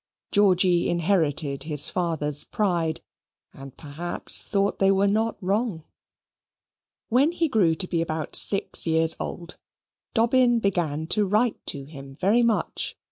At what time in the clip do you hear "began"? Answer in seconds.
10.57-11.05